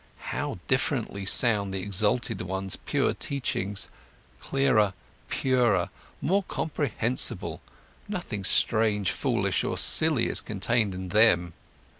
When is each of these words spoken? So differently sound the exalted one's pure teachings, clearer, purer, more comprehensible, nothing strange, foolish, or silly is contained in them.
So 0.31 0.57
differently 0.67 1.25
sound 1.27 1.71
the 1.71 1.83
exalted 1.83 2.41
one's 2.41 2.75
pure 2.75 3.13
teachings, 3.13 3.87
clearer, 4.39 4.95
purer, 5.29 5.91
more 6.21 6.41
comprehensible, 6.41 7.61
nothing 8.07 8.43
strange, 8.43 9.11
foolish, 9.11 9.63
or 9.63 9.77
silly 9.77 10.25
is 10.27 10.41
contained 10.41 10.95
in 10.95 11.09
them. 11.09 11.53